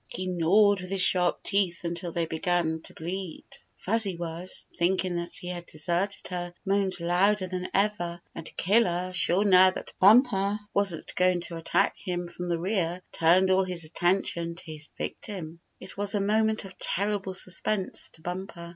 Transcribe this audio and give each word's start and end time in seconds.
He 0.07 0.25
gnawed 0.25 0.81
with 0.81 0.89
his 0.89 1.01
sharp 1.03 1.43
teeth 1.43 1.83
until 1.83 2.11
they 2.11 2.25
began 2.25 2.81
to 2.85 2.93
bleed. 2.95 3.45
Fuzzy 3.77 4.17
Wuzz, 4.17 4.65
thinking 4.79 5.17
that 5.17 5.33
he 5.35 5.49
had 5.49 5.67
deserted 5.67 6.27
her, 6.29 6.55
moaned 6.65 6.99
louder 6.99 7.45
than 7.45 7.69
ever, 7.71 8.19
and 8.33 8.49
Killer, 8.57 9.13
sure 9.13 9.45
now 9.45 9.69
that 9.69 9.93
Bumper 9.99 10.57
wasn't 10.73 11.13
going 11.13 11.41
to 11.41 11.55
attack 11.57 11.97
him 11.99 12.27
from 12.27 12.49
the 12.49 12.57
rear, 12.57 13.03
turned 13.11 13.51
all 13.51 13.63
his 13.63 13.83
attention 13.83 14.55
to 14.55 14.65
his 14.71 14.89
vic 14.97 15.21
tim. 15.21 15.59
It 15.79 15.95
was 15.97 16.15
a 16.15 16.19
moment 16.19 16.65
of 16.65 16.79
terrible 16.79 17.35
suspense 17.35 18.09
to 18.13 18.23
Bumper. 18.23 18.69